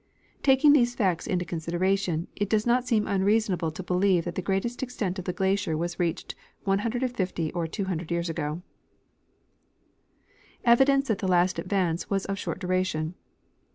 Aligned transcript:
Taking 0.41 0.73
these 0.73 0.95
facts 0.95 1.27
into 1.27 1.45
con 1.45 1.59
sideration, 1.59 2.25
it 2.35 2.49
does 2.49 2.65
not 2.65 2.87
seem 2.87 3.05
unreasonable 3.05 3.69
to 3.69 3.83
believe 3.83 4.25
that 4.25 4.33
the 4.33 4.41
greatest 4.41 4.81
extent 4.81 5.19
of 5.19 5.25
the 5.25 5.31
glacier 5.31 5.77
was 5.77 5.99
reached 5.99 6.33
150 6.63 7.51
or 7.53 7.67
200 7.67 8.09
years 8.09 8.27
ago. 8.27 8.63
Evidence 10.65 11.07
that 11.07 11.19
the 11.19 11.27
last 11.27 11.59
Advance 11.59 12.09
was 12.09 12.25
of 12.25 12.39
Short 12.39 12.57
Duration. 12.57 13.13